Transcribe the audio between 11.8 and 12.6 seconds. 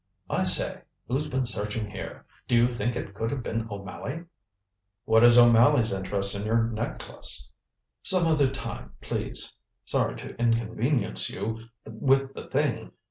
with the